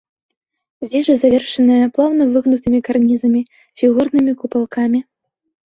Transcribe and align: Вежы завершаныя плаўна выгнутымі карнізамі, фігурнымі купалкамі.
Вежы 0.93 1.13
завершаныя 1.23 1.91
плаўна 1.99 2.23
выгнутымі 2.37 2.79
карнізамі, 2.89 3.45
фігурнымі 3.85 4.31
купалкамі. 4.43 4.99